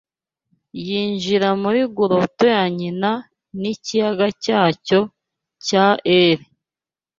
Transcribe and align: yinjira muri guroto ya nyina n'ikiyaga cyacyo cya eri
yinjira 0.85 1.47
muri 1.61 1.81
guroto 1.95 2.43
ya 2.55 2.63
nyina 2.77 3.11
n'ikiyaga 3.61 4.27
cyacyo 4.43 4.99
cya 5.65 5.85
eri 6.19 6.45